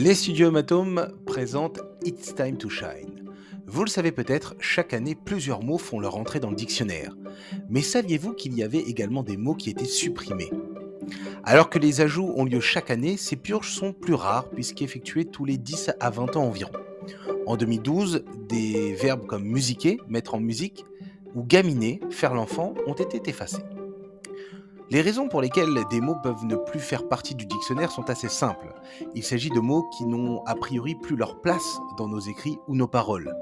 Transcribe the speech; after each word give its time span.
Les 0.00 0.14
studios 0.14 0.52
Matom 0.52 1.08
présentent 1.26 1.80
It's 2.04 2.32
Time 2.32 2.56
to 2.56 2.68
Shine. 2.68 3.24
Vous 3.66 3.82
le 3.82 3.90
savez 3.90 4.12
peut-être, 4.12 4.54
chaque 4.60 4.94
année, 4.94 5.16
plusieurs 5.16 5.64
mots 5.64 5.76
font 5.76 5.98
leur 5.98 6.16
entrée 6.16 6.38
dans 6.38 6.50
le 6.50 6.54
dictionnaire. 6.54 7.16
Mais 7.68 7.82
saviez-vous 7.82 8.34
qu'il 8.34 8.54
y 8.54 8.62
avait 8.62 8.78
également 8.78 9.24
des 9.24 9.36
mots 9.36 9.56
qui 9.56 9.70
étaient 9.70 9.84
supprimés? 9.84 10.52
Alors 11.42 11.68
que 11.68 11.80
les 11.80 12.00
ajouts 12.00 12.32
ont 12.36 12.44
lieu 12.44 12.60
chaque 12.60 12.92
année, 12.92 13.16
ces 13.16 13.34
purges 13.34 13.72
sont 13.72 13.92
plus 13.92 14.14
rares 14.14 14.48
puisqu'effectuées 14.50 15.24
tous 15.24 15.44
les 15.44 15.58
10 15.58 15.90
à 15.98 16.10
20 16.10 16.36
ans 16.36 16.44
environ. 16.44 16.70
En 17.46 17.56
2012, 17.56 18.22
des 18.48 18.92
verbes 18.92 19.26
comme 19.26 19.46
musiquer, 19.46 19.98
mettre 20.06 20.36
en 20.36 20.40
musique, 20.40 20.86
ou 21.34 21.42
gaminer, 21.42 21.98
faire 22.10 22.34
l'enfant, 22.34 22.74
ont 22.86 22.94
été 22.94 23.20
effacés. 23.28 23.64
Les 24.90 25.02
raisons 25.02 25.28
pour 25.28 25.42
lesquelles 25.42 25.84
des 25.90 26.00
mots 26.00 26.16
peuvent 26.22 26.46
ne 26.46 26.56
plus 26.56 26.80
faire 26.80 27.06
partie 27.08 27.34
du 27.34 27.44
dictionnaire 27.44 27.90
sont 27.90 28.08
assez 28.08 28.30
simples. 28.30 28.72
Il 29.14 29.22
s'agit 29.22 29.50
de 29.50 29.60
mots 29.60 29.82
qui 29.90 30.06
n'ont 30.06 30.42
a 30.46 30.54
priori 30.54 30.94
plus 30.94 31.14
leur 31.14 31.42
place 31.42 31.78
dans 31.98 32.08
nos 32.08 32.20
écrits 32.20 32.58
ou 32.68 32.74
nos 32.74 32.88
paroles. 32.88 33.34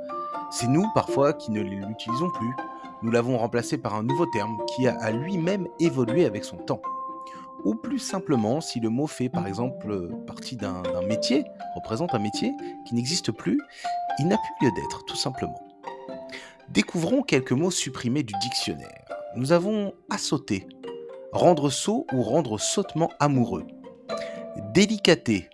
C'est 0.50 0.66
nous, 0.66 0.84
parfois, 0.92 1.32
qui 1.32 1.52
ne 1.52 1.60
l'utilisons 1.60 2.30
plus. 2.30 2.52
Nous 3.02 3.12
l'avons 3.12 3.38
remplacé 3.38 3.78
par 3.78 3.94
un 3.94 4.02
nouveau 4.02 4.26
terme 4.26 4.56
qui 4.66 4.88
a 4.88 4.96
à 5.00 5.12
lui-même 5.12 5.68
évolué 5.78 6.24
avec 6.24 6.44
son 6.44 6.56
temps. 6.56 6.82
Ou 7.64 7.76
plus 7.76 8.00
simplement, 8.00 8.60
si 8.60 8.80
le 8.80 8.88
mot 8.88 9.06
fait 9.06 9.28
par 9.28 9.46
exemple 9.46 10.08
partie 10.26 10.56
d'un 10.56 10.82
métier, 11.06 11.44
représente 11.76 12.12
un 12.12 12.18
métier 12.18 12.52
qui 12.88 12.96
n'existe 12.96 13.30
plus, 13.30 13.60
il 14.18 14.26
n'a 14.26 14.36
plus 14.36 14.66
lieu 14.66 14.72
d'être, 14.74 15.04
tout 15.04 15.16
simplement. 15.16 15.62
Découvrons 16.70 17.22
quelques 17.22 17.52
mots 17.52 17.70
supprimés 17.70 18.24
du 18.24 18.34
dictionnaire. 18.42 19.04
Nous 19.36 19.52
avons 19.52 19.92
assauté, 20.10 20.66
Rendre 21.36 21.68
sot 21.68 22.06
ou 22.14 22.22
rendre 22.22 22.58
sottement 22.58 23.10
amoureux. 23.20 23.66
Délicater. 24.72 25.50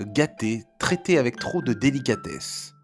Gâter, 0.00 0.64
traiter 0.80 1.16
avec 1.16 1.36
trop 1.36 1.62
de 1.62 1.72
délicatesse. 1.72 2.74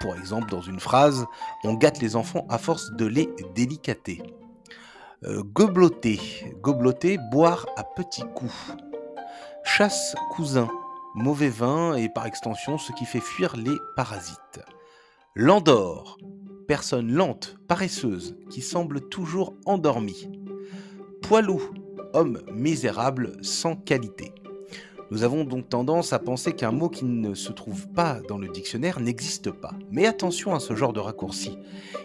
Pour 0.00 0.16
exemple, 0.16 0.50
dans 0.50 0.62
une 0.62 0.80
phrase, 0.80 1.26
on 1.62 1.74
gâte 1.74 2.00
les 2.00 2.16
enfants 2.16 2.46
à 2.48 2.56
force 2.56 2.92
de 2.92 3.04
les 3.04 3.28
délicater. 3.54 4.22
Euh, 5.24 5.42
gobloter. 5.42 6.18
Gobloter, 6.62 7.18
boire 7.30 7.66
à 7.76 7.84
petits 7.84 8.24
coups. 8.34 8.74
Chasse 9.64 10.14
cousin. 10.30 10.68
Mauvais 11.14 11.50
vin 11.50 11.94
et 11.94 12.08
par 12.08 12.24
extension 12.24 12.78
ce 12.78 12.92
qui 12.92 13.04
fait 13.04 13.20
fuir 13.20 13.54
les 13.58 13.76
parasites. 13.96 14.62
L'endort. 15.34 16.16
Personne 16.66 17.12
lente, 17.12 17.58
paresseuse, 17.68 18.34
qui 18.48 18.62
semble 18.62 19.10
toujours 19.10 19.52
endormie 19.66 20.30
poilou, 21.24 21.62
homme 22.12 22.42
misérable 22.52 23.32
sans 23.40 23.76
qualité. 23.76 24.32
Nous 25.10 25.22
avons 25.22 25.44
donc 25.44 25.70
tendance 25.70 26.12
à 26.12 26.18
penser 26.18 26.52
qu'un 26.52 26.70
mot 26.70 26.90
qui 26.90 27.06
ne 27.06 27.34
se 27.34 27.50
trouve 27.50 27.88
pas 27.88 28.20
dans 28.28 28.36
le 28.36 28.48
dictionnaire 28.48 29.00
n'existe 29.00 29.50
pas. 29.50 29.72
Mais 29.90 30.04
attention 30.04 30.54
à 30.54 30.60
ce 30.60 30.76
genre 30.76 30.92
de 30.92 31.00
raccourci. 31.00 31.56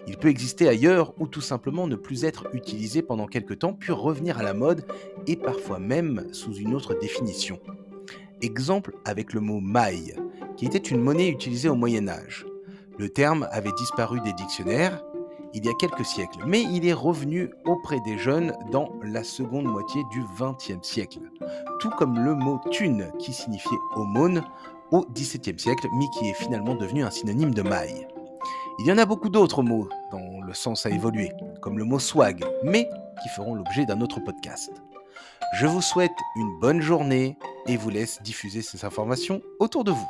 Il 0.08 0.16
peut 0.16 0.30
exister 0.30 0.70
ailleurs 0.70 1.14
ou 1.20 1.28
tout 1.28 1.42
simplement 1.42 1.86
ne 1.86 1.98
plus 1.98 2.24
être 2.24 2.48
utilisé 2.54 3.02
pendant 3.02 3.28
quelque 3.28 3.54
temps 3.54 3.74
puis 3.74 3.92
revenir 3.92 4.38
à 4.38 4.44
la 4.44 4.54
mode 4.54 4.86
et 5.28 5.36
parfois 5.36 5.80
même 5.80 6.28
sous 6.32 6.54
une 6.54 6.74
autre 6.74 6.98
définition. 6.98 7.60
Exemple 8.42 8.96
avec 9.04 9.34
le 9.34 9.42
mot 9.42 9.60
maille, 9.60 10.16
qui 10.56 10.66
était 10.66 10.78
une 10.78 11.02
monnaie 11.02 11.28
utilisée 11.28 11.68
au 11.68 11.76
Moyen 11.76 12.08
Âge. 12.08 12.46
Le 12.98 13.10
terme 13.10 13.50
avait 13.52 13.74
disparu 13.78 14.22
des 14.22 14.34
dictionnaires 14.34 15.04
il 15.54 15.66
y 15.66 15.70
a 15.70 15.74
quelques 15.74 16.06
siècles, 16.06 16.40
mais 16.46 16.62
il 16.62 16.86
est 16.88 16.94
revenu 16.94 17.50
auprès 17.66 18.00
des 18.02 18.18
jeunes 18.18 18.54
dans 18.72 18.92
la 19.04 19.24
seconde 19.24 19.66
moitié 19.66 20.02
du 20.12 20.24
XXe 20.40 20.88
siècle, 20.88 21.20
tout 21.80 21.90
comme 21.92 22.20
le 22.20 22.36
mot 22.36 22.60
thune 22.72 23.12
qui 23.20 23.34
signifiait 23.34 23.78
aumône 23.96 24.44
au 24.92 25.06
XVIIe 25.14 25.60
siècle, 25.60 25.88
mais 25.94 26.08
qui 26.10 26.30
est 26.30 26.34
finalement 26.34 26.76
devenu 26.76 27.04
un 27.04 27.12
synonyme 27.12 27.54
de 27.54 27.62
maille. 27.62 28.08
Il 28.80 28.86
y 28.86 28.92
en 28.92 28.98
a 28.98 29.06
beaucoup 29.06 29.30
d'autres 29.30 29.62
mots 29.62 29.90
dont 30.12 30.42
le 30.42 30.54
sens 30.54 30.86
a 30.86 30.90
évolué, 30.90 31.32
comme 31.62 31.78
le 31.78 31.84
mot 31.84 32.00
swag, 32.00 32.46
mais 32.64 32.90
qui 33.22 33.30
feront 33.30 33.54
l'objet 33.54 33.86
d'un 33.86 34.02
autre 34.02 34.20
podcast. 34.20 34.72
Je 35.56 35.66
vous 35.66 35.82
souhaite 35.82 36.12
une 36.36 36.60
bonne 36.60 36.82
journée 36.82 37.38
et 37.68 37.76
vous 37.76 37.90
laisse 37.90 38.22
diffuser 38.22 38.62
ces 38.62 38.86
informations 38.86 39.42
autour 39.60 39.84
de 39.84 39.92
vous. 39.92 40.08